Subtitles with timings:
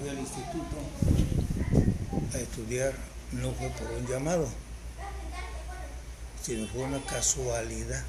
[0.00, 0.76] fui al instituto
[2.32, 2.94] a estudiar
[3.32, 4.48] no fue por un llamado,
[6.42, 8.02] sino fue una casualidad.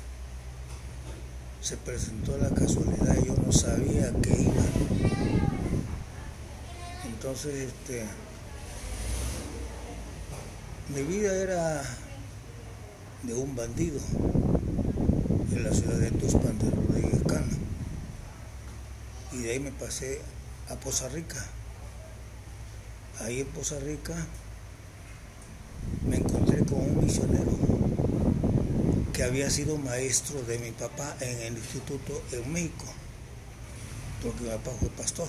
[1.61, 4.63] Se presentó la casualidad y yo no sabía a qué iba.
[7.05, 8.05] Entonces, este,
[10.95, 11.83] mi vida era
[13.23, 13.99] de un bandido
[15.51, 17.21] en la ciudad de Tuspan de Rodríguez.
[19.33, 20.21] Y de ahí me pasé
[20.69, 21.45] a Poza Rica.
[23.19, 24.15] Ahí en Poza Rica
[26.07, 27.51] me encontré con un misionero
[29.13, 32.85] que había sido maestro de mi papá en el instituto en México,
[34.23, 35.27] porque mi papá fue pastor.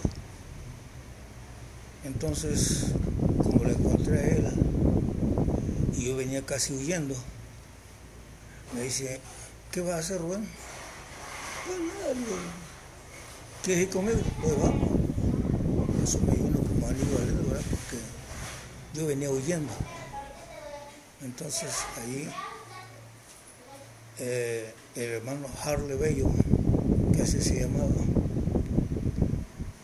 [2.04, 2.86] Entonces,
[3.42, 4.48] como le encontré a él,
[5.96, 7.14] y yo venía casi huyendo,
[8.74, 9.20] me dice,
[9.70, 10.48] ¿qué vas a hacer, Rubén?
[11.66, 12.14] Pues nada,
[13.62, 14.20] ¿quieres ir conmigo?
[14.40, 14.88] Pues vamos.
[16.02, 16.51] Eso me
[16.94, 17.64] ¿verdad?
[17.70, 17.98] Porque
[18.94, 19.72] yo venía huyendo.
[21.22, 21.70] Entonces
[22.02, 22.28] ahí
[24.18, 26.30] eh, el hermano Harley Bello,
[27.14, 27.88] que así se llamaba,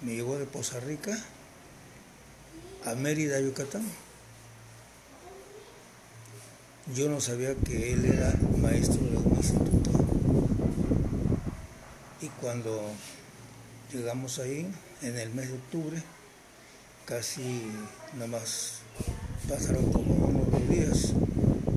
[0.02, 1.18] me llevó de Poza Rica
[2.84, 3.84] a Mérida, Yucatán.
[6.94, 9.90] Yo no sabía que él era maestro de un instituto.
[12.20, 12.82] Y cuando
[13.92, 14.66] llegamos ahí,
[15.02, 16.02] en el mes de octubre,
[17.08, 17.62] casi
[18.12, 18.80] nada más
[19.48, 21.14] pasaron como unos dos días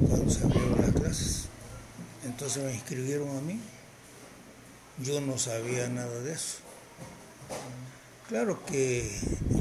[0.09, 1.45] cuando se abrieron las clases.
[2.25, 3.57] Entonces me inscribieron a mí.
[5.01, 6.57] Yo no sabía nada de eso.
[8.27, 9.09] Claro que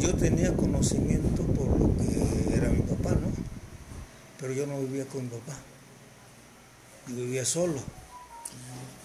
[0.00, 3.28] yo tenía conocimiento por lo que era mi papá, ¿no?
[4.41, 5.56] Pero yo no vivía con mi papá.
[7.06, 7.78] Yo vivía solo.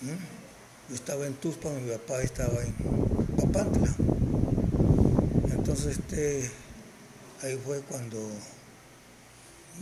[0.01, 0.89] ¿Mm?
[0.89, 2.73] Yo estaba en Tuspan, mi papá estaba en
[3.37, 3.95] Papantla.
[5.67, 6.51] Entonces este,
[7.41, 8.19] ahí fue cuando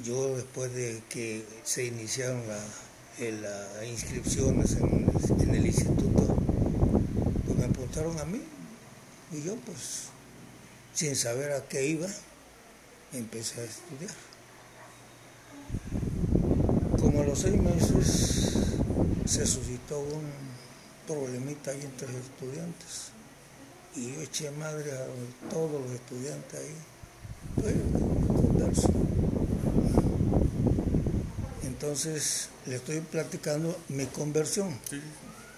[0.02, 5.12] yo después de que se iniciaron las inscripciones en,
[5.42, 6.38] en, el instituto,
[7.46, 8.42] pues me apuntaron a mí
[9.34, 10.06] y yo pues
[10.94, 12.08] sin saber a qué iba,
[13.12, 14.16] empecé a estudiar.
[16.98, 18.54] Como a los seis meses
[19.26, 20.32] se suscitó un
[21.06, 23.13] problemita ahí entre los estudiantes
[23.96, 25.06] y yo eché madre a
[25.50, 26.76] todos los estudiantes ahí.
[27.56, 27.76] Pues.
[31.64, 34.70] Entonces le estoy platicando mi conversión.
[34.90, 34.96] Sí.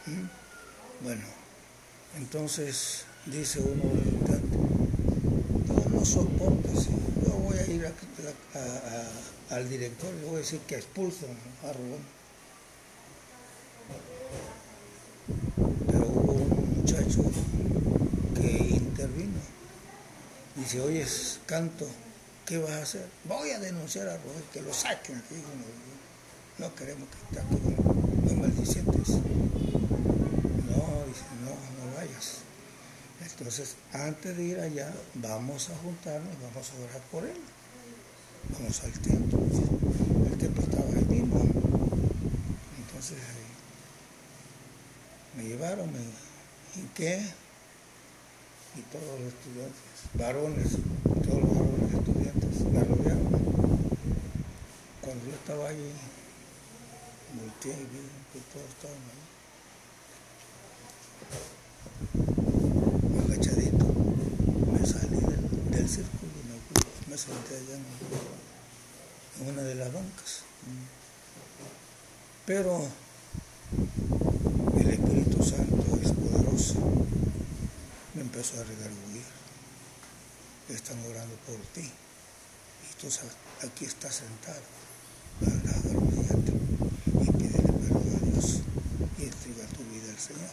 [0.07, 1.03] ¿Mm?
[1.03, 1.21] Bueno,
[2.17, 6.89] entonces dice uno de los yo no soporto, sí,
[7.25, 10.75] yo voy a ir a- a- a- al director y le voy a decir que
[10.75, 11.29] expulsen
[11.63, 12.15] a Rubén.
[15.87, 17.23] Pero hubo un muchacho
[18.45, 19.39] que intervino.
[20.55, 21.05] Dice, oye,
[21.45, 21.87] Canto,
[22.45, 23.07] ¿qué vas a hacer?
[23.25, 25.35] Voy a denunciar a Rubén, que lo saquen aquí.
[26.59, 27.75] No, no queremos que esté aquí
[28.23, 29.09] los maldicientes.
[29.09, 32.37] No, dice, no, no vayas.
[33.21, 37.37] Entonces, antes de ir allá, vamos a juntarnos y vamos a orar por él.
[38.49, 39.39] Vamos al templo.
[40.31, 41.41] El templo estaba ahí mismo.
[42.77, 43.17] Entonces,
[45.35, 45.99] me llevaron, me
[46.81, 47.25] hinqué
[48.77, 49.81] y todos los estudiantes,
[50.13, 50.77] varones,
[51.23, 53.29] todos los varones estudiantes me rodearon.
[55.01, 55.91] Cuando yo estaba allí,
[57.39, 58.03] volteé y vi
[58.33, 59.23] que todos estaban ahí.
[63.23, 63.85] Agachadito,
[64.71, 67.85] me salí del, del círculo y me, senté allá en,
[69.41, 70.43] en una de las bancas.
[72.45, 72.87] Pero
[74.77, 77.14] el Espíritu Santo es poderoso.
[78.35, 79.23] Me empezó a redarguir.
[80.67, 81.89] Están orando por ti.
[81.89, 83.07] Y tú
[83.65, 84.59] aquí estás sentado.
[85.39, 88.59] Habla, arrodíllate y pídele perdón a Dios
[89.19, 90.51] y entrega tu vida al Señor.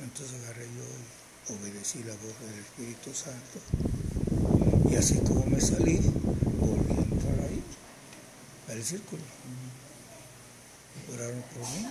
[0.00, 3.60] Entonces agarré yo y obedecí la voz del Espíritu Santo.
[4.90, 6.00] Y así como me salí,
[6.58, 7.62] volví a entrar ahí,
[8.70, 9.22] al círculo
[11.14, 11.86] oraron por mí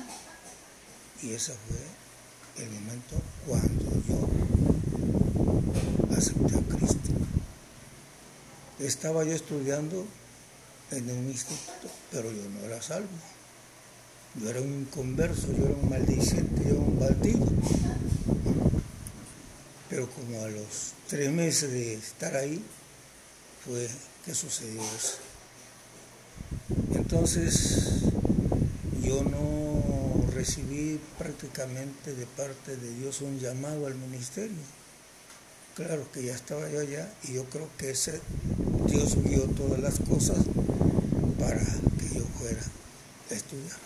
[1.23, 2.05] y ese fue
[2.57, 4.30] el momento cuando yo
[6.16, 7.10] acepté a Cristo.
[8.80, 10.06] Estaba yo estudiando
[10.92, 13.10] en un instituto, pero yo no era salvo.
[14.36, 17.46] Yo era un inconverso, yo era un maldiciente, yo era un bandido.
[19.90, 22.62] Pero como a los tres meses de estar ahí,
[23.66, 23.90] fue
[24.25, 25.18] que sucedió eso.
[26.94, 28.02] Entonces,
[29.02, 29.84] yo no
[30.45, 34.62] recibí prácticamente de parte de Dios un llamado al ministerio.
[35.75, 38.21] Claro que ya estaba yo allá y yo creo que ese
[38.88, 40.38] Dios vio todas las cosas
[41.39, 42.62] para que yo fuera
[43.31, 43.80] a estudiar.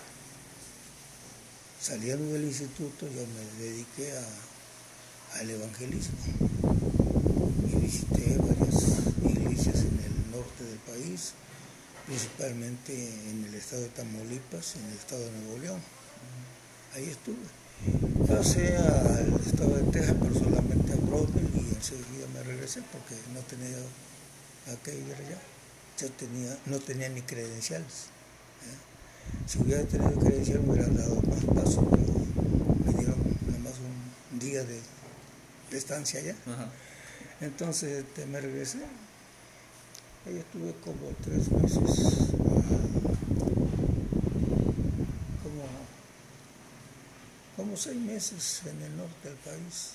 [1.81, 4.11] Saliendo del instituto yo me dediqué
[5.39, 6.17] al evangelismo
[7.71, 8.83] y visité varias
[9.23, 11.31] iglesias en el norte del país,
[12.05, 12.93] principalmente
[13.29, 15.98] en el estado de Tamaulipas, en el estado de Nuevo León.
[16.95, 17.37] Ahí estuve.
[18.27, 23.41] Pasé al estado de Texas, pero solamente a Brooklyn y enseguida me regresé porque no
[23.41, 25.37] tenía a qué ir allá.
[25.99, 28.07] Yo tenía, no tenía ni credenciales.
[29.45, 32.03] Si hubiera tenido credenciales me hubieran dado más paso, pero
[32.85, 33.73] me dieron nada más
[34.31, 34.79] un día de,
[35.71, 36.35] estancia allá.
[37.41, 38.79] Entonces este, me regresé.
[40.25, 42.33] Ahí estuve como tres meses.
[45.43, 45.63] Como,
[47.69, 49.93] como seis meses en el norte del país.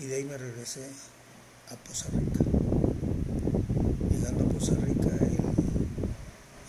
[0.00, 0.84] Y de ahí me regresé
[1.70, 2.40] a Poza Rica.
[4.10, 5.08] Llegando a Poza Rica,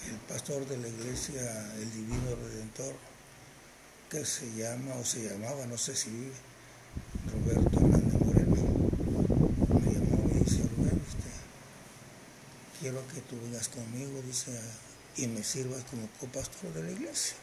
[0.08, 1.42] el, pastor de la iglesia,
[1.78, 2.94] el Divino Redentor,
[4.12, 6.34] que se llama o se llamaba, no sé si vive,
[7.34, 8.56] Roberto Hernández Moreno,
[9.84, 11.32] me llamó y dice, Rubén, este,
[12.80, 14.52] quiero que tú vengas conmigo, dice,
[15.18, 17.36] y me sirvas como copastor de la iglesia.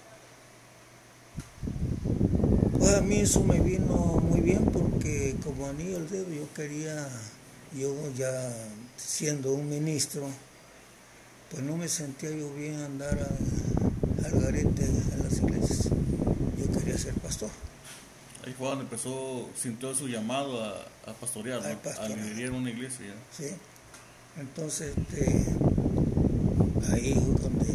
[2.96, 7.06] A mí eso me vino muy bien porque como anillo al dedo yo quería,
[7.78, 8.50] yo ya
[8.96, 10.26] siendo un ministro,
[11.50, 13.18] pues no me sentía yo bien andar
[14.24, 15.90] al garete en las iglesias.
[16.58, 17.50] Yo quería ser pastor.
[18.46, 20.70] Ahí fue donde empezó, sintió su llamado a,
[21.06, 23.14] a pastorear, a vivir en una iglesia.
[23.36, 23.48] Sí.
[24.38, 25.44] Entonces, este,
[26.92, 27.66] ahí donde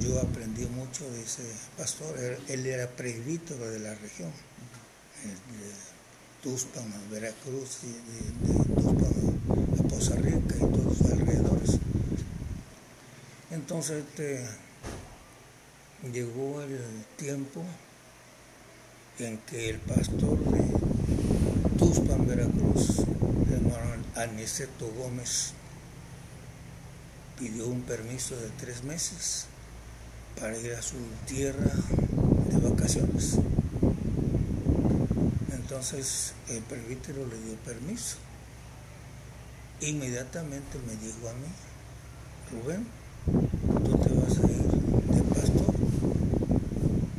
[0.00, 1.42] yo aprendí mucho de ese
[1.76, 2.16] pastor.
[2.48, 4.30] Él, era presbítero de la región,
[5.28, 5.72] de
[6.42, 11.78] Tuspan a Veracruz, y de, de Tuspan a Poza Rica y todos los alrededores.
[13.50, 14.44] Entonces este,
[16.12, 16.78] llegó el
[17.16, 17.62] tiempo
[19.18, 20.64] en que el pastor de
[21.78, 23.00] Tuspan, Veracruz,
[23.52, 25.52] hermano Aniceto Gómez,
[27.38, 29.46] pidió un permiso de tres meses
[30.38, 30.96] para ir a su
[31.26, 31.72] tierra
[32.48, 33.38] de vacaciones.
[35.74, 38.18] Entonces el presbítero le dio permiso.
[39.80, 41.48] Inmediatamente me dijo a mí,
[42.52, 42.86] Rubén,
[43.84, 45.74] tú te vas a ir de pastor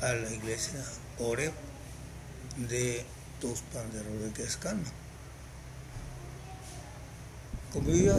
[0.04, 0.81] a la iglesia
[1.19, 1.52] Oreb
[2.69, 3.06] de
[3.42, 4.84] Tuspan de Rodríguez Cano.
[7.74, 8.16] Como yo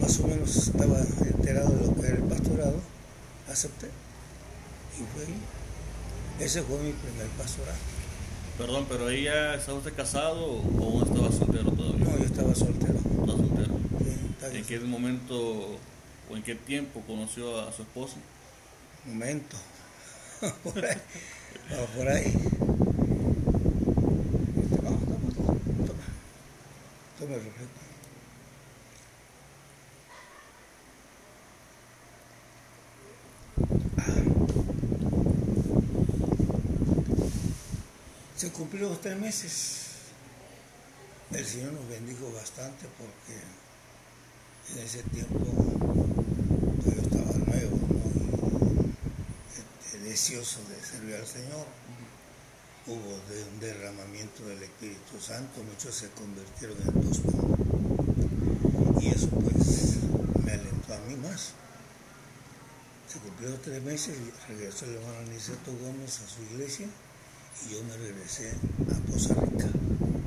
[0.00, 2.80] más o menos estaba enterado de lo que era el pastorado,
[3.50, 3.88] acepté.
[5.00, 7.74] Y fue Ese fue mi primer pastoral.
[8.58, 12.04] Perdón, pero ahí ya estaba usted casado o estaba soltero todavía?
[12.06, 12.94] No, yo estaba soltero.
[12.94, 13.74] ¿Estaba soltero?
[13.98, 15.78] Sí, ¿En qué momento
[16.30, 18.16] o en qué tiempo conoció a su esposa?
[19.06, 19.56] Momento.
[20.62, 20.96] por ahí.
[21.96, 22.32] por ahí.
[24.70, 26.04] Toma, toma, toma.
[27.18, 27.93] Toma el refresco.
[38.44, 39.76] Se cumplieron los tres meses.
[41.30, 43.40] El Señor nos bendijo bastante porque
[44.70, 45.46] en ese tiempo
[46.84, 48.92] yo estaba nuevo, muy
[49.80, 51.64] este, deseoso de servir al Señor.
[52.86, 57.22] Hubo un derramamiento del Espíritu Santo, muchos se convirtieron en dos
[59.00, 59.96] Y eso pues
[60.44, 61.52] me alentó a mí más.
[63.08, 66.88] Se cumplieron tres meses y regresó el hermano Aniceto Gómez a su iglesia
[67.62, 68.52] y yo me regresé
[68.90, 69.68] a Poza Rica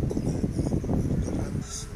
[0.07, 1.87] con el hermano Roberto Hernández.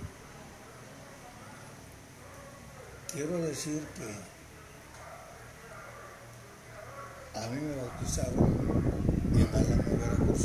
[3.13, 4.31] Quiero decir que
[7.39, 8.51] a mí me bautizaron
[9.35, 10.43] en Álamo, Veracruz.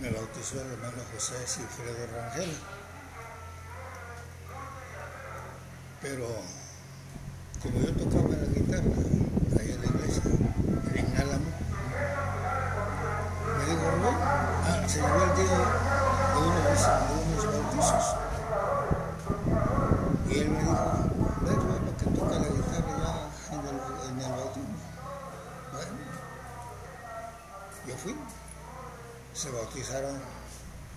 [0.00, 2.52] Me bautizó el hermano José Cifredo Rangel.
[6.00, 6.26] Pero
[7.62, 8.84] como yo tocaba la guitarra
[9.58, 10.22] ahí en la iglesia,
[10.94, 11.50] en Álamo,
[13.58, 15.58] me dijo, ah, se llegó el día
[16.34, 18.06] de unos, de bautizos.
[20.28, 20.74] Y él me dijo,
[21.42, 24.76] ven, ven, que toca la guitarra ya en el, en bautismo.
[25.72, 25.92] Bueno,
[27.86, 28.14] yo fui.
[29.32, 30.20] Se bautizaron,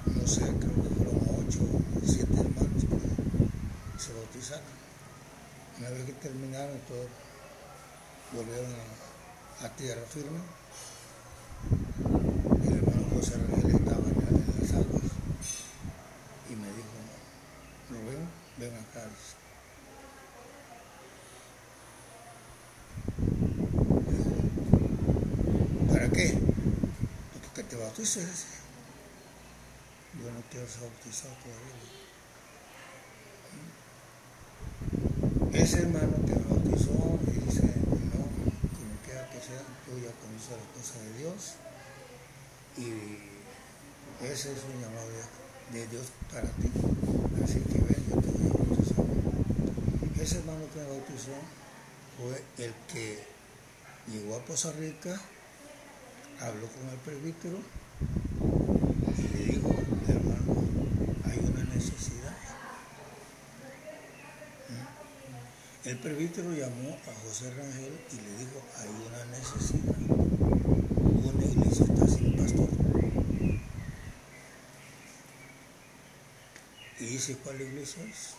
[0.06, 1.60] no sé, creo que fueron ocho,
[2.06, 4.78] siete hermanos que se bautizaron.
[5.80, 7.08] Una vez que terminaron, todos
[8.34, 8.74] volvieron
[9.64, 10.40] a tierra firme.
[13.18, 15.02] José Rangel estaba en, en, las aguas
[16.52, 16.94] y me dijo,
[18.60, 19.10] ven acá.
[25.92, 26.38] ¿Para qué?
[27.34, 28.46] Porque te bautices.
[30.22, 31.74] Yo no quiero ser bautizado todavía.
[35.64, 37.64] Ese hermano que me bautizó y dice,
[38.14, 38.22] no,
[38.78, 41.56] como quiera que sea, tú ya conoces las cosas de Dios
[42.78, 45.08] y ese es un llamado
[45.72, 46.72] de, Dios para ti.
[47.44, 49.06] Así que ven, yo te voy a bautizar.
[50.22, 51.38] Ese hermano que me bautizó
[52.18, 53.24] fue el que
[54.12, 55.20] llegó a Poza Rica,
[56.40, 57.58] habló con el presbítero
[59.18, 59.76] y le dijo,
[60.08, 60.66] hermano,
[61.26, 62.36] hay una necesidad
[65.88, 70.17] El presbítero llamó a José Rangel y le dijo, hay una necesidad.
[71.34, 72.70] Una iglesia está sin pastor.
[77.00, 78.36] Y dice, ¿cuál iglesia es?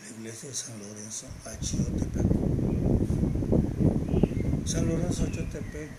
[0.00, 2.26] La iglesia de San Lorenzo, Achiotepec.
[4.66, 5.90] San Lorenzo, Achiotepec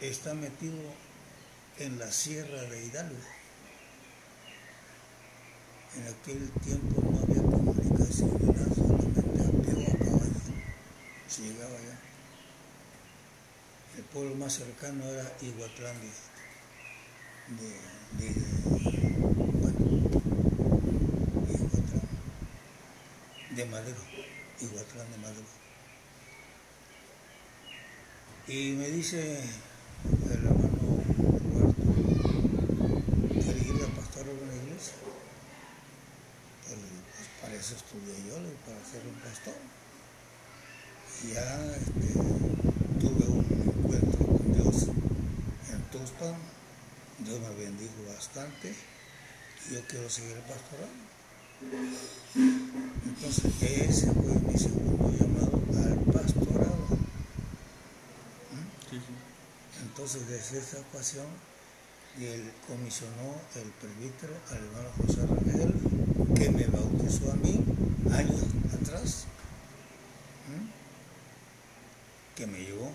[0.00, 0.78] está metido
[1.78, 3.16] en la sierra de Hidalgo.
[5.96, 8.30] En aquel tiempo no había comunicación
[8.74, 10.40] solamente a pie o a caballo
[11.28, 12.11] se llegaba allá.
[13.96, 15.96] El pueblo más cercano era Iguatlán
[17.48, 17.68] de,
[18.18, 18.32] de,
[19.60, 19.78] bueno,
[21.48, 22.08] Iguatlán,
[23.50, 24.00] de Madero,
[24.60, 25.62] Iguatlán de Madero.
[28.48, 29.40] Y me dice
[30.04, 31.02] el hermano
[31.40, 31.74] Eduardo,
[33.28, 34.94] ¿quiere ir a pastorar una iglesia?
[37.42, 39.54] para eso estudié yo, para ser un pastor.
[41.24, 42.12] Y ya este,
[43.00, 44.88] tuve un encuentro con Dios
[45.70, 46.34] en Tuxpan,
[47.18, 48.74] Dios me bendijo bastante
[49.68, 51.04] y yo quiero seguir pastorando.
[53.04, 56.86] Entonces ese fue mi segundo llamado al pastorado.
[58.52, 59.82] ¿Mm?
[59.82, 61.26] Entonces desde esa ocasión
[62.18, 65.74] y él comisionó el presbítero al hermano José Rangel,
[66.34, 67.62] que me bautizó a mí
[68.14, 68.44] años
[68.80, 69.24] atrás,
[72.34, 72.90] que me llevó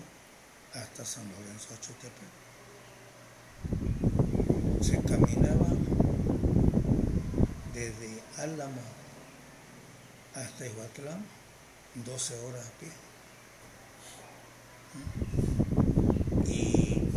[0.74, 2.47] hasta San Lorenzo Achotepec.
[4.80, 5.68] Se caminaba
[7.74, 8.80] desde Álamo
[10.34, 11.24] hasta Iguatlán
[11.94, 12.90] 12 horas a pie.
[16.46, 17.08] Y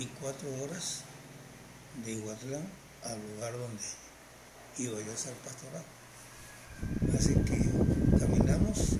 [0.00, 1.02] y cuatro horas
[2.06, 2.66] de Iguatlán
[3.04, 3.82] al lugar donde
[4.78, 5.84] iba yo a ser pastorado.
[7.14, 7.58] Así que
[8.18, 8.96] caminamos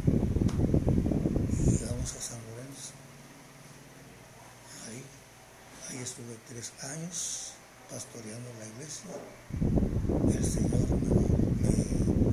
[1.48, 2.92] y llegamos a San Lorenzo.
[5.90, 7.52] Ahí, estuve tres años
[7.90, 9.10] pastoreando la iglesia.
[10.38, 10.88] El Señor
[11.60, 11.74] me,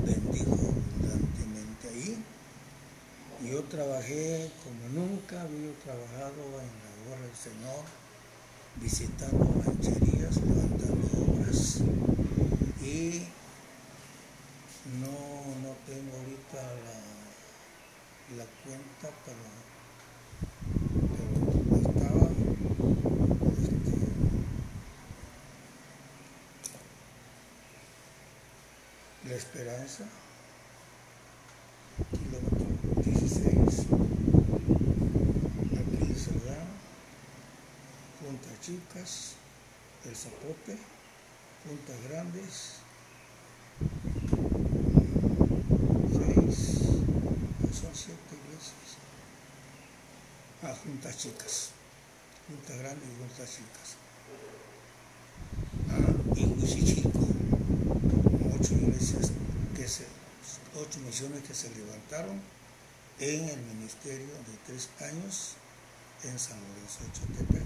[0.05, 2.23] bendijo abundantemente ahí.
[3.49, 7.83] Yo trabajé como nunca había trabajado en la obra del Señor
[8.75, 11.77] visitando rancherías, levantando obras
[12.81, 13.23] y
[15.01, 15.17] no,
[15.63, 19.67] no tengo ahorita la, la cuenta, pero
[21.79, 22.27] estaba
[23.57, 23.91] este,
[29.21, 30.03] la esperanza,
[32.11, 32.65] kilómetro
[33.03, 33.85] 16,
[35.77, 36.65] aquí Ciudad
[38.19, 39.33] puntas chicas,
[40.05, 40.77] el zapote,
[41.63, 42.73] puntas grandes,
[46.17, 46.57] seis,
[47.79, 48.97] son siete iglesias.
[50.63, 51.69] Ah, juntas chicas,
[52.47, 53.97] puntas grandes y juntas chicas.
[55.91, 57.36] Ah, y chico,
[58.77, 59.31] iglesias
[59.75, 60.05] que se,
[60.75, 62.39] ocho misiones que se levantaron
[63.19, 65.55] en el ministerio de tres años
[66.23, 67.63] en San Lorenzo de Chotepec.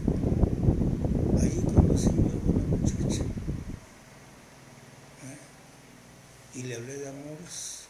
[1.42, 3.24] Ahí conocí a una muchacha
[5.24, 5.38] ¿eh?
[6.56, 7.82] y le hablé de amores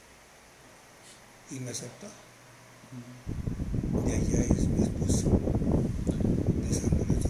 [1.52, 2.08] y me aceptó.
[4.06, 7.30] De allá es mi esposa, de San Lorenzo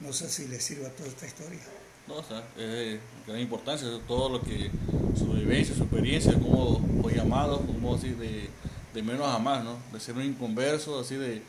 [0.00, 1.60] No sé si le sirva toda esta historia.
[2.06, 4.70] No, o sea, es de gran importancia, todo lo que,
[5.16, 8.50] su vivencia, su experiencia, como fue llamado, como así de,
[8.92, 9.78] de menos a más, ¿no?
[9.92, 11.42] De ser un inconverso, así de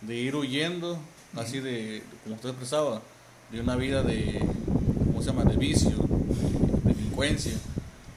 [0.00, 0.98] de ir huyendo,
[1.36, 3.02] así de, como usted expresaba,
[3.50, 4.40] de una vida de,
[5.06, 5.96] ¿cómo se llama?, de vicio,
[6.84, 7.54] de delincuencia,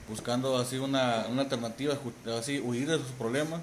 [0.08, 1.98] buscando así una, una alternativa,
[2.38, 3.62] así huir de sus problemas,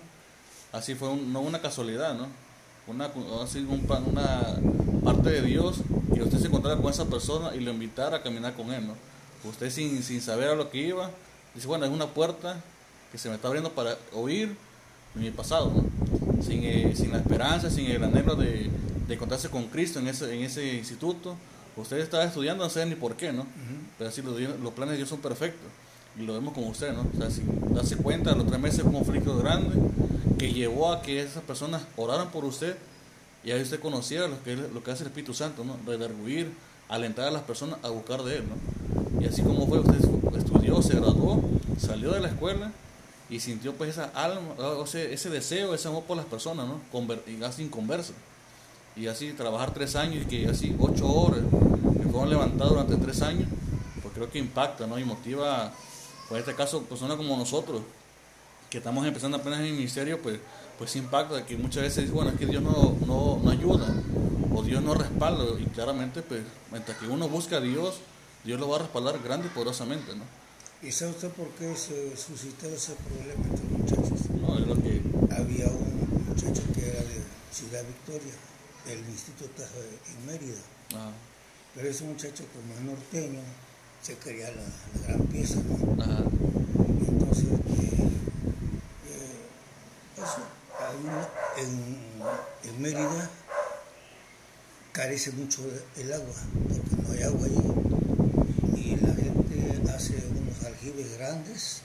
[0.73, 2.29] así fue no una casualidad, ¿no?
[2.87, 3.11] Una,
[3.43, 4.59] así un, una,
[5.05, 5.79] parte de Dios
[6.15, 8.95] que usted se encontrara con esa persona y lo invitara a caminar con él, ¿no?
[9.49, 11.11] Usted sin, sin saber a lo que iba,
[11.55, 12.61] dice, bueno, es una puerta
[13.11, 14.57] que se me está abriendo para oír
[15.15, 16.43] mi pasado, ¿no?
[16.43, 18.71] sin, eh, sin la esperanza, sin el anhelo de,
[19.07, 21.37] de encontrarse con Cristo en ese, en ese instituto.
[21.77, 23.47] Usted estaba estudiando, no sé ni por qué, ¿no?
[23.99, 25.69] Pero así los, los, planes de Dios son perfectos.
[26.19, 27.03] Y lo vemos con usted, ¿no?
[27.03, 29.75] O sea, sin darse cuenta, a los tres meses un conflicto grande
[30.39, 32.77] que llevó a que esas personas oraran por usted
[33.45, 35.77] y ahí usted conociera lo que, lo que hace el Espíritu Santo, ¿no?
[35.87, 36.53] Redarguir,
[36.89, 39.23] alentar a las personas a buscar de Él, ¿no?
[39.23, 40.01] Y así como fue, usted
[40.37, 41.43] estudió, se graduó,
[41.79, 42.73] salió de la escuela
[43.31, 46.81] y sintió pues esa alma, ese, ese deseo, ese amor por las personas, ¿no?
[46.93, 49.01] Conver y.
[49.01, 51.41] Y así trabajar tres años y que así ocho horas
[52.03, 53.47] que fueron levantados durante tres años,
[54.01, 54.99] pues creo que impacta, ¿no?
[54.99, 55.73] Y motiva,
[56.29, 57.83] pues en este caso, personas como nosotros,
[58.71, 60.39] que estamos empezando apenas en el ministerio, pues,
[60.79, 63.87] pues impacta, que muchas veces bueno, es que Dios no, no, no ayuda,
[64.53, 67.97] o Dios no respalda, y claramente, pues, mientras que uno busca a Dios,
[68.45, 70.25] Dios lo va a respaldar grande y poderosamente, ¿no?
[70.83, 74.31] ¿Y sabe usted por qué se suscitó ese problema entre muchachos?
[74.31, 75.01] No, es lo que...
[75.35, 78.33] Había un muchacho que era de Ciudad Victoria,
[78.87, 80.59] del Instituto en Mérida.
[80.95, 81.11] Ah,
[81.75, 83.41] Pero ese muchacho, como es norteño,
[84.03, 86.03] se quería la, la gran pieza, ¿no?
[86.03, 86.23] ajá,
[87.09, 88.09] Entonces, eh,
[91.57, 93.31] en, Mérida
[94.93, 95.63] carece mucho
[95.97, 96.35] el agua,
[96.69, 98.81] porque no hay agua allí.
[98.81, 101.83] Y la gente hace unos aljibes grandes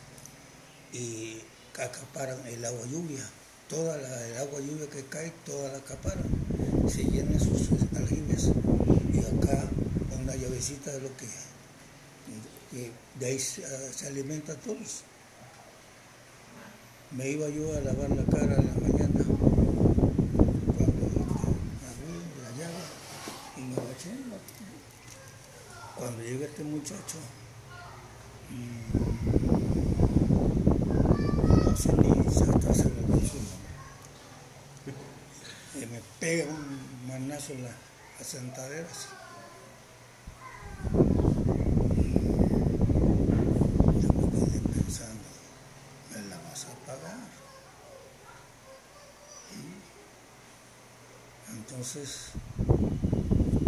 [0.93, 1.41] y
[1.79, 3.23] acaparan el agua lluvia.
[3.69, 6.25] Toda la, el agua lluvia que cae, toda la acaparan.
[6.89, 8.49] Se llenan sus aljibes.
[9.13, 9.63] Y acá
[10.19, 11.27] una llavecita de lo que,
[12.71, 15.03] que de ahí se, se alimenta a todos.
[17.11, 19.23] Me iba yo a lavar la cara en la mañana
[20.77, 21.05] cuando
[21.89, 22.83] abrí la llave
[23.57, 24.11] y me agaché.
[25.97, 27.17] Cuando llega este muchacho,
[28.49, 28.97] mm,
[31.65, 32.89] no sé ni si hasta se
[35.73, 37.71] y me pega un manazo en la,
[38.17, 39.07] las sentaderas.
[44.01, 45.23] Yo me quedé pensando,
[46.11, 47.17] me la vas a pagar.
[49.55, 49.81] ¿Mm?
[51.81, 52.27] Entonces,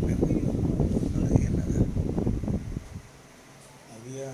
[0.05, 1.79] me fui, no le dije nada.
[3.95, 4.31] Había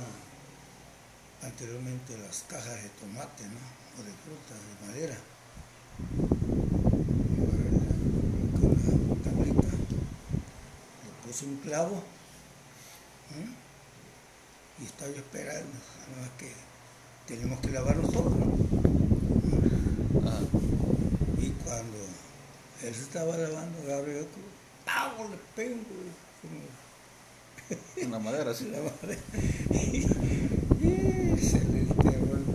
[1.42, 3.62] anteriormente las cajas de tomate, ¿no?
[3.96, 5.18] O de frutas, de madera.
[8.60, 8.70] Con
[9.08, 9.72] la tablita.
[11.06, 12.04] Le puse un clavo.
[13.32, 13.48] ¿eh?
[14.82, 15.72] Y estaba yo esperando.
[16.10, 16.52] nada más que
[17.34, 18.58] tenemos que lavarlo todo, ¿no?
[20.28, 20.42] ajá.
[21.38, 21.98] Y cuando
[22.84, 24.28] él se estaba lavando, agarré yo,
[24.86, 25.30] ¡pau!
[25.30, 25.80] le pego
[27.98, 28.66] En la madera, sí.
[28.72, 29.18] la madre.
[30.82, 32.46] Y se le enterró el.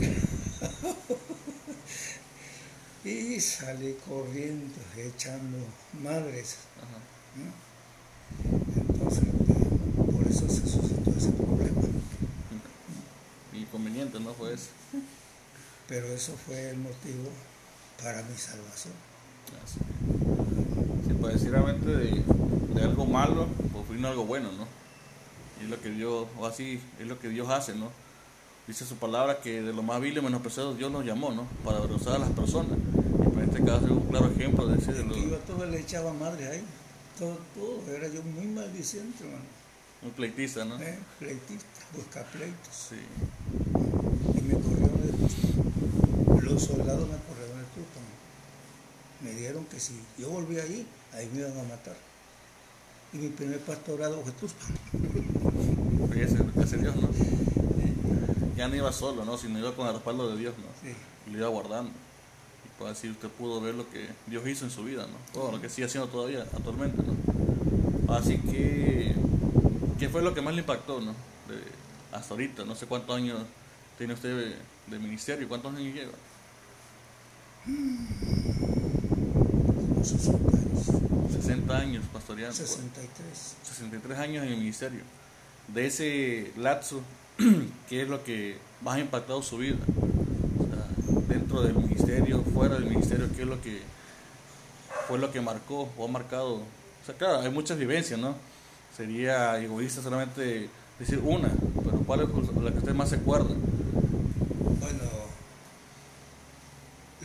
[3.05, 5.59] Y salí corriendo, echando
[6.03, 6.57] madres.
[6.79, 6.99] Ajá.
[7.37, 7.53] ¿no?
[8.81, 9.25] Entonces,
[10.11, 11.83] por eso se suscitó ese problema.
[13.53, 14.33] Inconveniente, ¿no?
[14.33, 14.71] Fue eso.
[15.87, 17.29] Pero eso fue el motivo
[18.03, 18.95] para mi salvación.
[21.07, 22.23] Sí, para decir realmente de,
[22.75, 24.67] de algo malo, pues vino algo bueno, ¿no?
[25.61, 27.89] Y es lo que Dios, o así, es lo que Dios hace, ¿no?
[28.67, 31.47] Dice su palabra que de lo más vil y menospreciado Dios nos llamó, ¿no?
[31.65, 32.73] Para avergonzar a las personas.
[33.35, 36.49] Y en este caso es un claro ejemplo de de lo- todo le echaba madre
[36.49, 36.65] ahí.
[37.19, 37.95] Todo, todo.
[37.95, 39.45] Era yo muy maldiciente, hermano.
[40.03, 40.81] un pleitista, ¿no?
[40.81, 40.99] ¿Eh?
[41.19, 42.75] Pleitista, busca pleitos.
[42.91, 42.97] Sí.
[44.39, 46.43] Y me corrieron de.
[46.43, 47.34] Los soldados me corrieron.
[49.25, 51.97] Me dijeron que si yo volvía ahí, ahí me iban a matar.
[53.13, 54.33] Y mi primer pastorado fue
[56.63, 57.09] hace Dios, ¿no?
[58.57, 59.37] Ya no iba solo, ¿no?
[59.39, 60.65] Sino iba con el respaldo de Dios, ¿no?
[60.83, 60.95] Sí.
[61.27, 61.91] Y lo iba guardando.
[61.91, 65.17] Y pues así usted pudo ver lo que Dios hizo en su vida, ¿no?
[65.33, 68.15] Todo lo que sigue haciendo todavía, actualmente, ¿no?
[68.15, 69.15] Así que,
[69.99, 71.13] ¿qué fue lo que más le impactó, ¿no?
[71.49, 71.85] De-
[72.17, 73.41] hasta ahorita, no sé cuántos años
[73.99, 74.57] tiene usted de,
[74.87, 76.13] de ministerio, cuántos años lleva.
[80.05, 81.33] Como 60 años.
[81.33, 82.55] 60 años pastoreando.
[82.55, 83.57] 63.
[83.63, 85.01] 63 años en el ministerio.
[85.69, 87.01] De ese lapso,
[87.89, 89.79] ¿qué es lo que más ha impactado su vida?
[90.59, 90.87] O sea,
[91.27, 93.81] dentro del ministerio, fuera del ministerio, ¿qué es lo que
[95.09, 96.57] fue lo que marcó o ha marcado?
[96.57, 98.35] O sea, claro, hay muchas vivencias, ¿no?
[98.95, 101.51] Sería egoísta solamente decir una,
[101.83, 102.29] pero ¿cuál es
[102.63, 103.55] la que usted más se acuerda?
[104.81, 105.03] Bueno,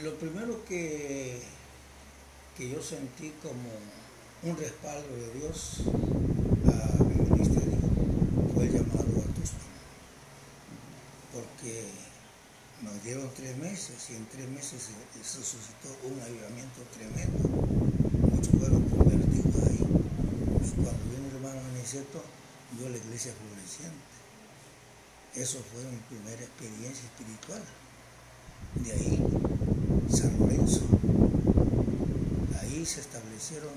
[0.01, 1.41] lo primero que,
[2.59, 3.71] que yo sentí como
[4.43, 5.79] un respaldo de Dios
[6.67, 7.79] a mi ministerio
[8.53, 9.29] fue llamado a
[11.33, 11.87] porque
[12.83, 14.89] nos dieron tres meses y en tres meses
[15.23, 17.47] se, suscitó un avivamiento tremendo.
[18.27, 19.79] Muchos fueron convertidos ahí.
[20.75, 22.21] Cuando vino el hermano Aniceto,
[22.77, 23.95] vio la iglesia floreciente.
[25.33, 27.63] Eso fue mi primera experiencia espiritual.
[28.83, 29.23] De ahí,
[30.09, 31.38] San Lorenzo.
[32.79, 33.73] Ahí se establecieron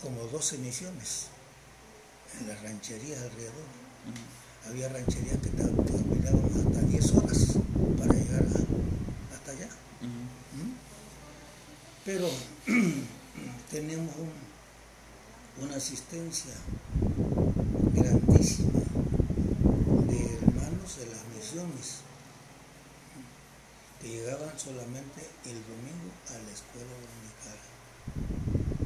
[0.00, 1.26] como 12 misiones
[2.38, 3.66] en las rancherías alrededor.
[4.68, 7.38] Había rancherías que, caminaban hasta 10 horas
[7.98, 9.66] para llegar a- hasta allá.
[10.02, 10.70] ¿Mm?
[12.04, 12.30] Pero
[13.72, 16.54] tenemos un- una asistencia
[17.92, 18.78] grandísima
[20.06, 22.02] de hermanos de las misiones
[24.00, 27.63] que llegaban solamente el domingo a la escuela dominical.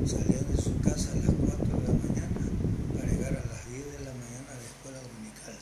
[0.07, 2.41] Salían de su casa a las 4 de la mañana
[2.95, 5.59] para llegar a las 10 de la mañana a la escuela dominical.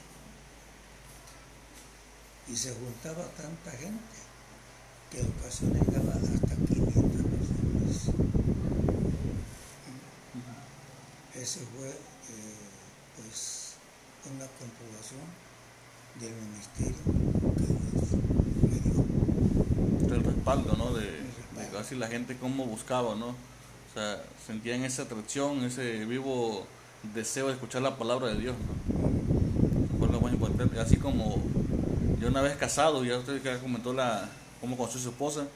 [2.49, 4.17] Y se juntaba tanta gente
[5.11, 8.17] que en ocasiones llegaba hasta 500 personas.
[11.35, 12.57] Ese fue eh,
[13.17, 13.75] pues
[14.33, 15.27] una comprobación
[16.19, 16.97] del ministerio
[17.57, 18.09] que Dios
[18.63, 20.15] me dio.
[20.15, 20.95] el respaldo, ¿no?
[20.95, 21.26] De.
[21.77, 23.29] Casi la gente cómo buscaba, ¿no?
[23.29, 26.67] O sea, sentían esa atracción, ese vivo
[27.15, 28.97] deseo de escuchar la palabra de Dios, ¿no?
[30.81, 31.43] Así como
[32.21, 34.29] yo una vez casado, ya usted que comentó la,
[34.61, 35.47] cómo conoció su esposa,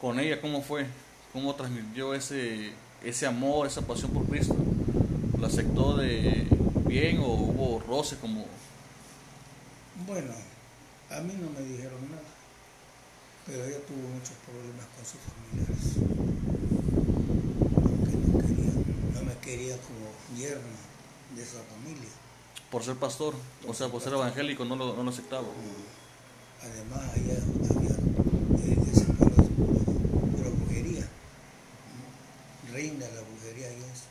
[0.00, 0.86] con ella, ¿cómo fue?
[1.32, 2.72] ¿Cómo transmitió ese,
[3.04, 4.56] ese amor, esa pasión por Cristo?
[5.38, 6.46] ¿Lo aceptó de
[6.86, 8.46] bien o hubo roce como...
[10.06, 10.32] Bueno,
[11.10, 12.22] a mí no me dijeron nada,
[13.48, 15.84] pero ella tuvo muchos problemas con sus familiares.
[17.74, 18.84] Porque no querían,
[19.14, 20.06] no me quería como
[20.38, 20.76] yerno
[21.34, 22.10] de esa familia.
[22.70, 23.34] por ser pastor?
[23.66, 25.46] O sea, por ser evangélico no lo, no lo aceptaba.
[26.62, 27.38] Además, allá
[27.70, 27.96] había
[28.64, 29.84] eh, ese pueblo es puro-
[30.36, 31.00] pura brujería,
[31.96, 32.72] ¿no?
[32.72, 34.06] reina la brujería y eso.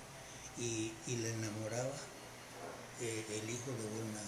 [0.58, 1.94] Y, y le enamoraba
[3.02, 4.24] eh, el hijo de una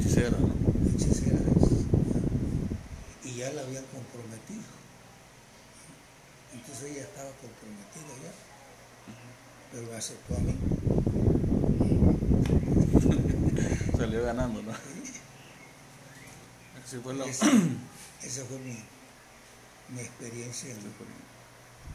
[0.00, 0.48] Hechicera, ¿no?
[0.96, 4.62] hechicera es, y ya la habían comprometido.
[6.52, 8.32] Entonces ella estaba comprometida ya,
[9.72, 10.54] pero me aceptó a mí.
[13.96, 14.72] Salió ganando, ¿no?
[16.84, 17.24] Así fue la...
[17.26, 17.46] Esa,
[18.22, 18.78] esa fue mi,
[19.94, 20.78] mi experiencia en,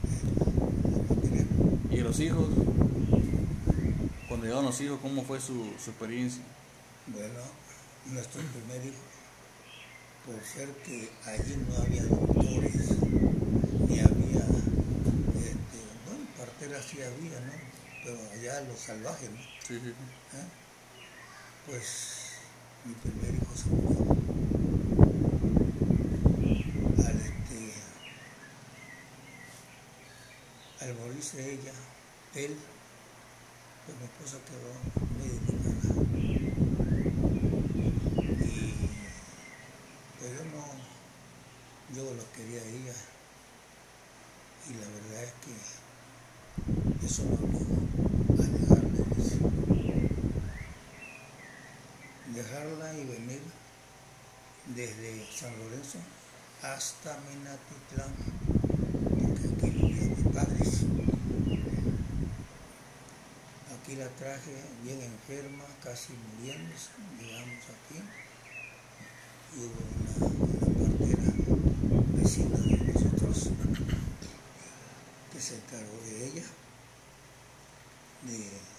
[0.03, 2.47] en- en- ¿Y los hijos?
[4.27, 6.41] Cuando llegaron los hijos, ¿cómo fue su, su experiencia?
[7.07, 7.39] Bueno,
[8.07, 8.95] nuestro primer hijo,
[10.25, 12.97] por ser que allí no había doctores,
[13.87, 14.45] ni había,
[15.35, 17.53] este, bueno, parteras sí había, ¿no?
[18.03, 19.37] Pero allá los salvajes, ¿no?
[19.67, 19.89] Sí, sí.
[19.89, 20.47] ¿Eh?
[21.67, 21.85] Pues
[22.85, 24.15] mi primer hijo se murió.
[27.07, 27.73] Al, este,
[30.81, 31.73] al morirse ella,
[32.35, 32.57] él,
[33.85, 34.71] pues mi esposa quedó
[35.17, 35.95] muy delicada.
[38.43, 38.89] Y
[40.19, 40.63] pues yo no,
[41.95, 42.95] yo lo quería a ella.
[44.69, 45.33] Y la verdad es
[52.35, 53.41] dejarla y venir
[54.75, 55.99] desde San Lorenzo
[56.61, 58.13] hasta Minatitlán,
[59.19, 60.81] porque aquí vivían mis padres.
[63.73, 64.51] Aquí la traje
[64.83, 68.01] bien enferma, casi muriéndose, llegamos aquí.
[69.55, 71.31] Y hubo una, una partera
[72.15, 73.49] vecina de nosotros
[75.31, 76.43] que se encargó de ella,
[78.23, 78.75] de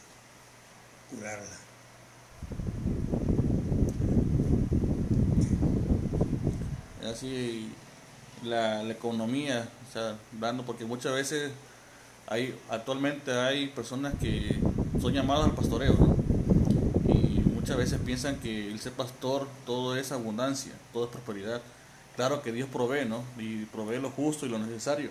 [7.05, 7.71] Así
[8.43, 11.51] la, la economía, o sea, dando, porque muchas veces
[12.27, 14.59] hay, actualmente hay personas que
[15.01, 16.17] son llamadas al pastoreo, ¿no?
[17.13, 21.61] Y muchas veces piensan que el ser pastor todo es abundancia, todo es prosperidad.
[22.17, 23.23] Claro que Dios provee, ¿no?
[23.39, 25.11] Y provee lo justo y lo necesario.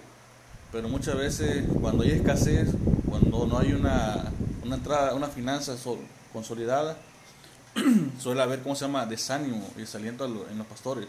[0.71, 2.69] Pero muchas veces cuando hay escasez,
[3.07, 4.25] cuando no hay una,
[4.65, 5.99] una entrada, una finanza sol-
[6.33, 6.97] consolidada,
[8.19, 11.07] suele haber, ¿cómo se llama?, desánimo y desaliento en los pastores.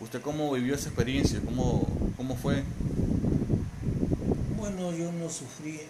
[0.00, 1.40] ¿Usted cómo vivió esa experiencia?
[1.44, 2.62] ¿Cómo, cómo fue?
[4.56, 5.80] Bueno, yo no sufrí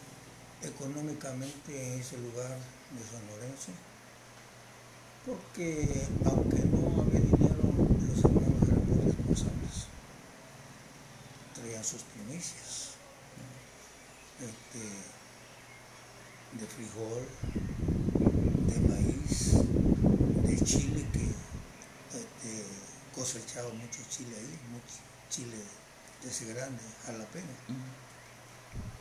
[0.62, 3.70] económicamente en ese lugar de San Lorenzo,
[5.26, 7.62] porque aunque no había dinero,
[8.08, 9.86] los hermanos eran muy responsables,
[11.54, 12.90] traían sus primicias.
[14.40, 14.88] este,
[16.52, 17.26] de frijol,
[18.66, 19.52] de maíz,
[20.44, 21.24] de chile, que
[22.16, 22.64] este,
[23.14, 24.96] cosechaba mucho chile ahí, mucho
[25.30, 25.56] chile
[26.22, 27.46] de ese grande, jalapeño.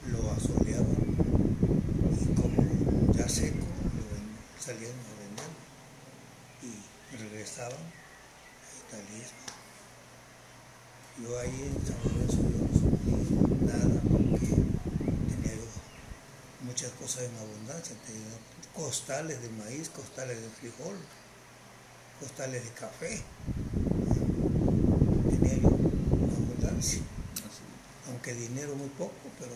[0.08, 0.96] Lo asoleaban
[2.12, 5.52] y como ya seco, lo salían a vender
[6.64, 9.28] y regresaban a Italia.
[11.22, 12.68] Yo ahí en San Lorenzo no
[13.66, 15.68] nada porque tenía yo
[16.68, 17.96] muchas cosas en abundancia,
[18.76, 20.98] costales de maíz, costales de frijol,
[22.20, 23.24] costales de café.
[25.30, 27.02] Tenía yo abundancia.
[28.10, 29.54] Aunque dinero muy poco, pero...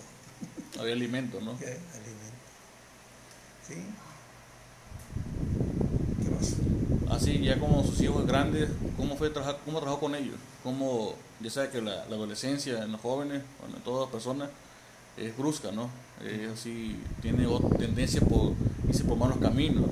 [0.81, 1.57] Había alimento, ¿no?
[1.59, 2.41] Sí, alimento.
[3.67, 3.75] Sí.
[6.23, 7.15] ¿Qué más?
[7.15, 10.37] Así, ya como sus hijos grandes, ¿cómo fue trabajar, cómo trabajó con ellos?
[10.63, 14.49] ¿Cómo ya sabe que la, adolescencia en los jóvenes, en todas las personas,
[15.17, 15.89] es brusca, ¿no?
[16.23, 17.47] Es así, tiene
[17.79, 18.53] tendencia por
[18.87, 19.85] irse por malos caminos.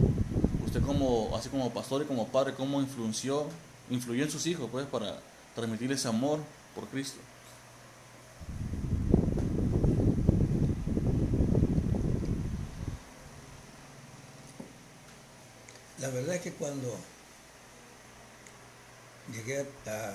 [0.65, 3.45] Usted como, así como pastor y como padre, ¿cómo influyó,
[3.89, 5.19] influyó en sus hijos, pues, para
[5.55, 6.39] transmitir ese amor
[6.75, 7.17] por Cristo?
[15.99, 16.95] La verdad es que cuando
[19.33, 20.13] llegué a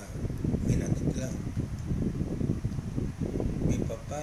[3.67, 4.21] mi papá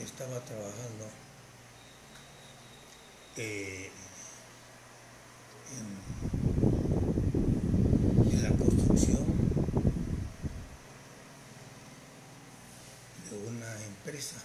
[0.00, 1.06] estaba trabajando
[3.36, 3.90] eh,
[8.30, 9.24] en, la construcción
[13.30, 14.36] de una empresa.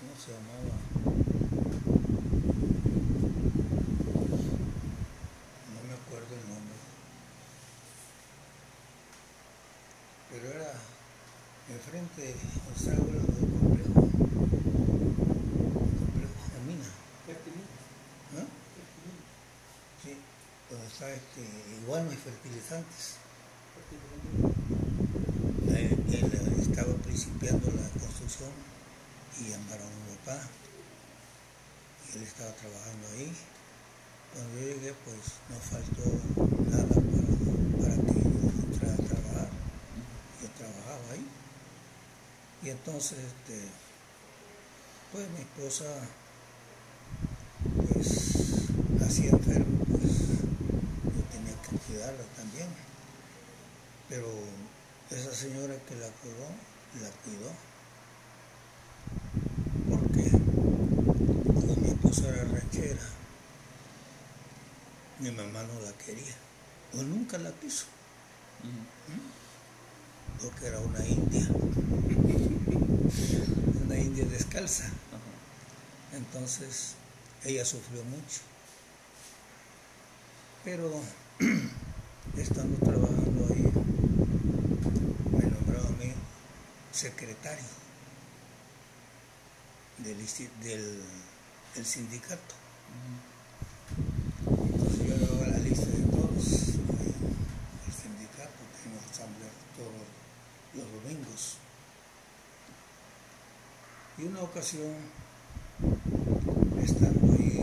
[0.00, 0.76] ¿Cómo se llamaba?
[11.90, 12.34] frente
[12.68, 14.10] al sábado del complejo, complejo
[16.52, 16.90] de mina.
[18.36, 18.44] ¿Ah?
[20.02, 20.12] Sí,
[20.68, 21.42] donde está este,
[22.10, 23.16] hay fertilizantes.
[25.74, 28.50] Él, estaba principiando la construcción
[29.40, 30.40] y llamaron a mi papá.
[32.12, 33.32] Y él estaba trabajando ahí.
[34.32, 36.04] Cuando yo llegué, pues no faltó
[36.70, 37.04] nada para,
[37.80, 39.48] para que yo entrara a trabajar.
[40.42, 41.26] Yo trabajaba ahí.
[42.62, 43.60] Y entonces, este,
[45.12, 45.84] pues mi esposa,
[47.76, 48.06] pues,
[49.06, 52.66] hacía enfermo, pues yo tenía que cuidarla también.
[54.08, 54.26] Pero
[55.10, 56.48] esa señora que la cuidó,
[57.02, 57.50] la cuidó.
[59.90, 63.02] Porque como mi esposa era ranchera,
[65.20, 66.34] mi mamá no la quería,
[66.94, 67.86] o nunca la quiso,
[70.42, 71.48] porque era una india
[73.84, 74.84] una india descalza.
[76.12, 76.94] Entonces
[77.44, 78.40] ella sufrió mucho.
[80.64, 81.00] Pero
[82.36, 83.72] estando trabajando ahí,
[85.32, 86.12] me nombraron a mí
[86.96, 87.64] secretario
[89.98, 90.26] del,
[91.84, 92.54] sindicato.
[95.06, 96.46] Yo daba la lista de todos,
[97.86, 99.92] el sindicato, tenemos asamblea todos
[100.74, 101.58] los domingos.
[104.18, 104.94] Y una ocasión,
[106.82, 107.62] estando ahí,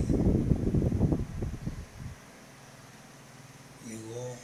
[3.88, 4.36] llegó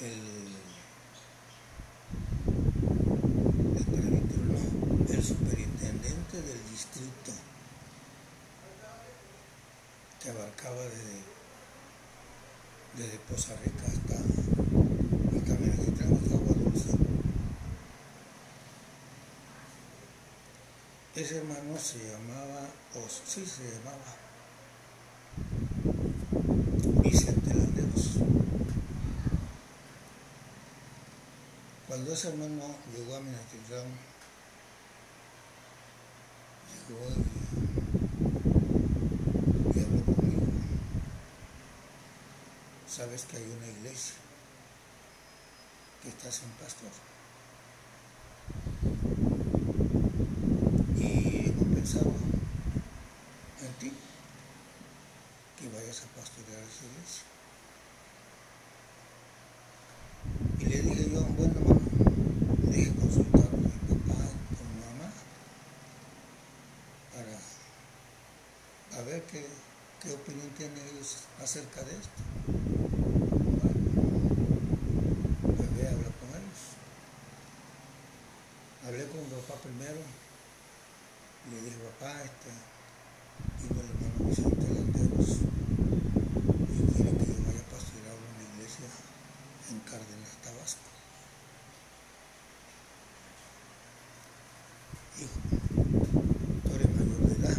[0.00, 0.52] el,
[3.94, 7.32] el, el superintendente del distrito
[10.22, 11.22] que abarcaba desde,
[12.96, 16.90] desde Poza Rica hasta, hasta Menaquitlán, hasta Agua Dulce.
[21.22, 24.16] Ese hermano se llamaba, o sí se llamaba,
[27.00, 28.14] Vicente Landeros.
[31.86, 33.86] Cuando ese hermano llegó a Minatitlán,
[36.88, 37.06] llegó
[39.76, 40.46] y, y habló conmigo.
[42.88, 44.16] Sabes que hay una iglesia
[46.02, 47.11] que está sin pastor.
[52.00, 53.92] En ti
[55.58, 57.24] que vayas a pastorear esa iglesia.
[60.58, 61.80] Y le dije yo, bueno, mamá,
[62.70, 64.20] deje consultar con mi papá,
[64.56, 65.12] con mi mamá,
[68.90, 69.46] para ver qué,
[70.14, 72.22] opinión tienen ellos acerca de esto.
[75.56, 76.62] Pues ve a hablar con ellos.
[79.62, 80.00] primero,
[81.50, 82.50] le dije, papá, este,
[83.62, 85.28] vino el hermano Vicente Landeros
[86.68, 88.86] y quiere que yo vaya a pastorear una iglesia
[89.70, 90.88] en Cárdenas, Tabasco.
[95.20, 95.40] Hijo,
[96.64, 97.58] tú eres mayor de edad.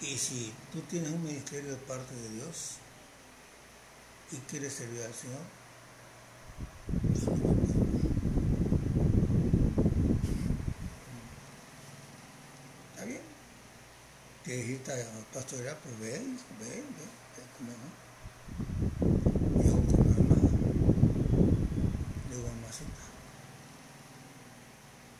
[0.00, 2.76] Y si tú tienes un ministerio de parte de Dios
[4.32, 5.40] y quieres servir al Señor,
[7.02, 7.68] Dios no me
[12.94, 13.20] Está bien.
[14.84, 15.76] ¿Quieres irte a pastorear?
[15.78, 16.18] Pues ve, ve,
[16.60, 16.76] ve,
[17.36, 17.88] ve, cómo no.
[22.28, 23.02] Dijo mamacita.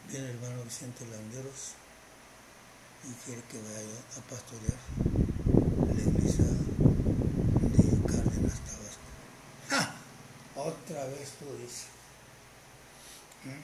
[0.09, 1.75] Viene el hermano Vicente Landeros
[3.05, 4.79] y quiere que vaya a pastorear
[5.87, 6.53] la iglesia de
[8.07, 9.07] Cárdenas Tabasco.
[9.71, 9.81] ¡Ja!
[10.57, 11.87] Otra vez tú dices.
[13.44, 13.62] ¿Mm?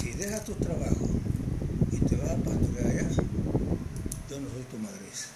[0.00, 1.23] Si dejas tu trabajo
[1.94, 3.08] y te vas a pastorear allá,
[4.28, 5.28] yo no soy tu madriza.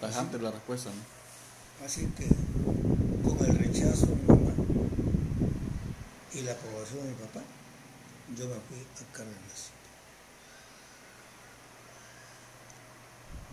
[0.00, 1.86] Tajante la respuesta, ¿no?
[1.86, 2.26] Así que
[3.22, 4.52] con el rechazo de mi mamá
[6.32, 7.42] y la aprobación de mi papá,
[8.36, 9.70] yo me fui a Cárdenas.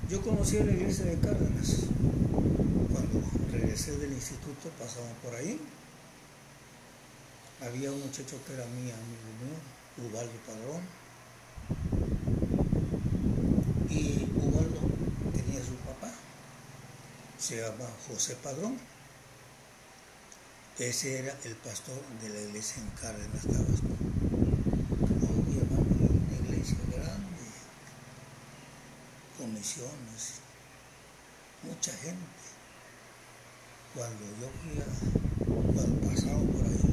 [0.09, 1.85] Yo conocí a la iglesia de Cárdenas.
[2.91, 5.59] Cuando regresé del instituto pasamos por ahí.
[7.61, 10.81] Había un muchacho que era mi amigo mío, Ubaldo Padrón.
[13.87, 14.81] Y Ubaldo
[15.31, 16.11] tenía su papá,
[17.37, 18.79] se llama José Padrón.
[20.79, 23.87] Ese era el pastor de la iglesia en Cárdenas, Tabasco.
[26.17, 27.45] Una iglesia grande,
[29.37, 30.41] con misiones,
[31.61, 32.25] mucha gente.
[33.93, 34.85] Cuando yo fui a,
[35.73, 36.90] cuando pasaba por ahí,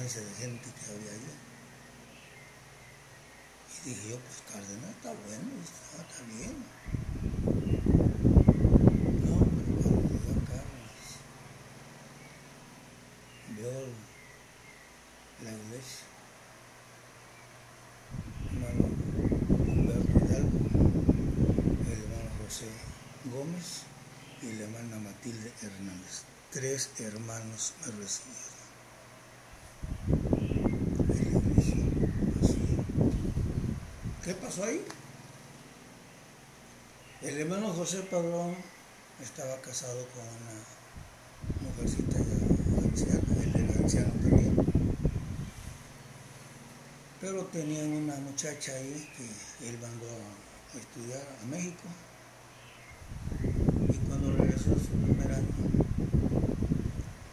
[0.00, 1.34] de gente que había allá.
[3.84, 6.56] Y dije yo, pues Cárdenas está bueno, está, está bien.
[9.20, 11.06] No, pero cuando a Cárdenas,
[13.50, 13.72] vio
[15.44, 16.06] la iglesia,
[18.50, 18.84] hermano
[19.50, 20.58] Humberto Hidalgo,
[21.84, 22.68] el hermano José
[23.26, 23.68] Gómez
[24.40, 26.22] y la hermana Matilde Hernández.
[26.50, 27.92] Tres hermanos me recibieron.
[27.92, 28.52] En la iglesia, así.
[34.24, 34.84] ¿Qué pasó ahí?
[37.22, 38.54] El hermano José Padrón
[39.20, 44.56] estaba casado con una mujercita ya anciana, él era anciano también.
[47.20, 51.88] Pero tenían una muchacha ahí que él mandó a estudiar a México.
[53.88, 55.48] Y cuando regresó a su primer año,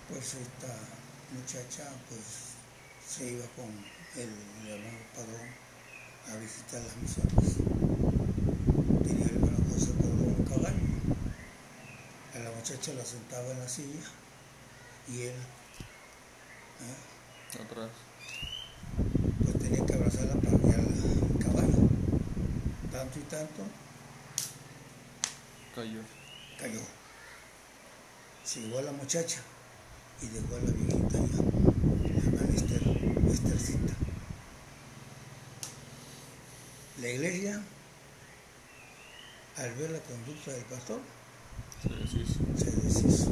[0.10, 0.99] pues esta
[1.34, 2.56] muchacha pues
[3.08, 3.70] se iba con
[4.16, 4.30] el,
[4.68, 5.50] hermano Padrón
[6.32, 7.58] a visitar las misiones.
[9.04, 10.86] Tenía el hermano José Padrón un caballo.
[12.36, 14.02] A la muchacha la sentaba en la silla
[15.08, 15.34] y él
[16.82, 17.62] ¿eh?
[17.62, 17.90] Atrás.
[19.44, 21.90] pues tenía que abrazarla para guiar el caballo.
[22.92, 23.64] Tanto y tanto
[25.76, 26.02] Cayó.
[26.60, 26.82] cayó.
[28.44, 29.42] Se llevó a la muchacha
[30.22, 31.42] y dejó a la viejita ya,
[32.32, 32.82] la Esther,
[33.32, 33.94] Esthercita.
[37.02, 37.62] La iglesia,
[39.58, 41.00] al ver la conducta del pastor,
[41.84, 42.38] sí, sí.
[42.58, 43.30] se deshizo.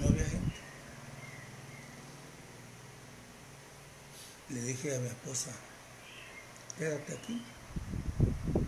[0.00, 0.54] No había gente.
[4.50, 5.52] Le dije a mi esposa,
[6.76, 7.42] quédate aquí,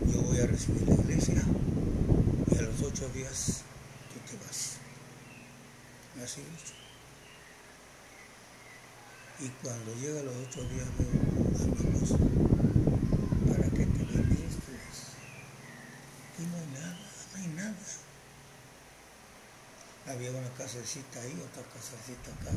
[0.05, 1.43] yo voy a recibir la iglesia
[2.51, 3.63] y a los ocho días
[4.13, 4.77] tú te vas.
[6.23, 6.73] Así hizo.
[9.39, 12.17] Y cuando llega los ocho días veo a mi esposa,
[13.47, 14.71] ¿para qué te viniste?
[16.33, 16.97] Aquí no hay nada,
[17.33, 17.75] no hay nada.
[20.07, 22.51] Había una casecita ahí, otra casecita acá.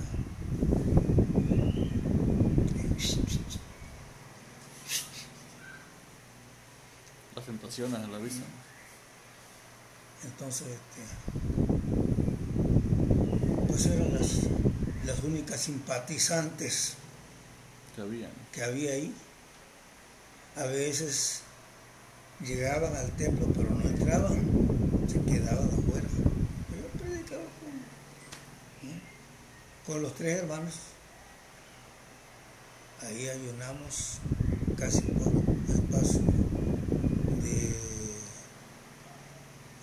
[7.37, 8.45] Las tentaciones a la vista.
[10.25, 11.60] Entonces, este,
[13.71, 14.31] pues eran las,
[15.07, 16.95] las únicas simpatizantes
[17.95, 18.27] Que había.
[18.27, 18.35] ¿no?
[18.53, 19.15] que había ahí.
[20.57, 21.43] A veces
[22.45, 26.09] llegaban al templo, pero no entraban, se quedaban afuera.
[26.71, 27.43] Yo predicaba
[29.87, 30.75] con, los tres hermanos.
[33.03, 34.19] Ahí ayunamos
[34.77, 36.21] casi por un espacio
[37.43, 37.75] de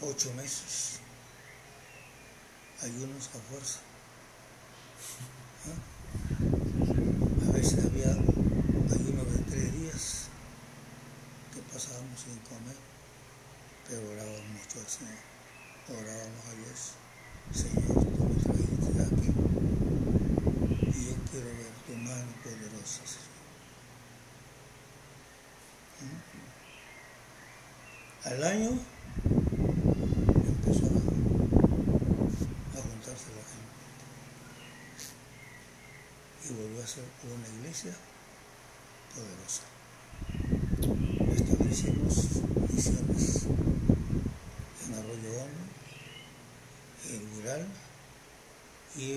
[0.01, 0.99] ocho meses.
[2.83, 3.79] Ayunos a fuerza.
[7.47, 10.27] A veces había ayunos de tres días
[11.53, 12.77] que pasábamos sin comer,
[13.87, 15.17] pero orábamos mucho al Señor.
[15.89, 16.93] Orábamos a Dios.
[17.53, 19.29] Señor, tú me trajiste aquí
[20.81, 23.37] y yo quiero ver tu mano poderosa, Señor.
[26.03, 26.27] ¿Mm?
[28.27, 28.71] Al año
[30.47, 30.89] empezó a,
[32.77, 33.77] a juntarse la gente
[36.77, 37.03] volvió a ser
[37.35, 37.91] una iglesia
[39.15, 39.63] poderosa.
[41.35, 42.15] Establecimos
[42.69, 43.43] misiones
[44.85, 45.63] en Arroyo Hondo,
[47.09, 47.67] en Viral
[48.95, 49.11] y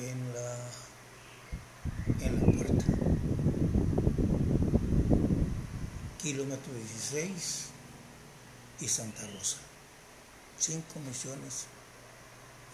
[0.00, 0.56] en la,
[2.24, 2.84] en la puerta.
[6.22, 7.66] Kilómetro 16
[8.80, 9.58] y Santa Rosa.
[10.58, 11.66] Cinco misiones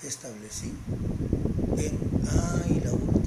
[0.02, 0.72] establecí
[1.76, 1.98] en,
[2.28, 3.21] ah, y la fue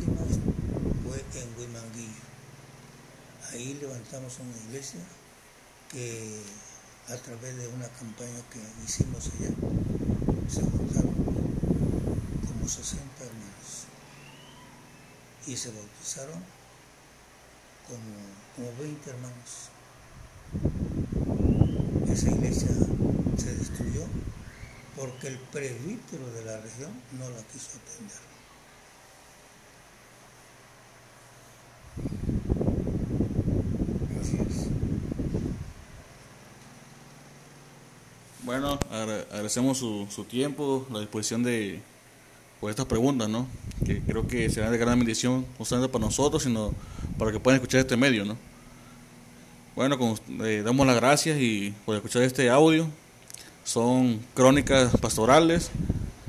[1.33, 2.23] en Huimanguillo.
[3.51, 4.99] Ahí levantamos una iglesia
[5.91, 6.41] que
[7.07, 9.49] a través de una campaña que hicimos allá
[10.49, 11.13] se juntaron
[12.47, 13.85] como 60 hermanos
[15.47, 16.43] y se bautizaron
[17.87, 18.15] como,
[18.55, 19.69] como 20 hermanos.
[22.11, 22.69] Esa iglesia
[23.37, 24.05] se destruyó
[24.95, 28.35] porque el presbítero de la región no la quiso atender.
[34.19, 34.67] Así es.
[38.45, 41.81] Bueno, agra- agradecemos su, su tiempo, la disposición de
[42.59, 43.47] por estas preguntas, ¿no?
[43.85, 46.73] Que creo que serán de gran bendición, no solamente para nosotros, sino
[47.17, 48.37] para que puedan escuchar este medio, ¿no?
[49.75, 52.87] Bueno, con- eh, damos las gracias y por escuchar este audio.
[53.63, 55.71] Son crónicas pastorales.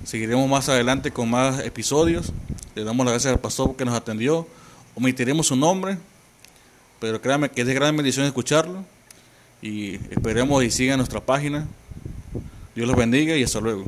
[0.04, 2.32] Seguiremos más adelante con más episodios.
[2.74, 4.46] Le damos las gracias al pastor que nos atendió.
[4.94, 5.98] Omitiremos su nombre,
[6.98, 8.84] pero créanme que es de gran bendición escucharlo.
[9.62, 11.66] Y esperemos y sigan nuestra página.
[12.76, 13.86] Dios los bendiga y hasta luego.